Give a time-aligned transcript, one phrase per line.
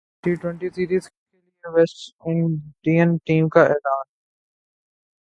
[0.23, 4.05] T twenty series کیلئے West Indian team کااعلان